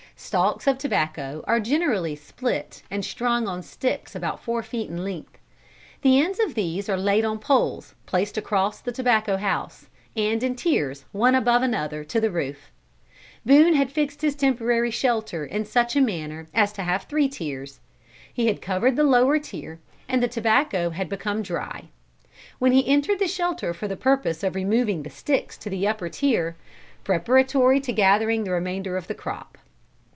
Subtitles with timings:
[0.13, 5.39] Stalks of tobacco are generally split and strung on sticks about four feet in length.
[6.03, 10.55] The ends of these are laid on poles placed across the tobacco house, and in
[10.55, 12.71] tiers one above another, to the roof.
[13.47, 17.79] Boone had fixed his temporary shelter in such a manner as to have three tiers.
[18.31, 21.85] He had covered the lower tier and the tobacco had become dry;
[22.59, 26.09] when he entered the shelter for the purpose of removing the sticks to the upper
[26.09, 26.55] tier,
[27.03, 29.57] preparatory to gathering the remainder of the crop.